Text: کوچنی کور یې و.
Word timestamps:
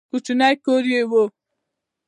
کوچنی 0.09 0.53
کور 0.65 0.83
یې 0.93 1.01
و. 1.09 1.11